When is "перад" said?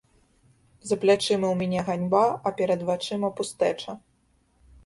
2.63-2.81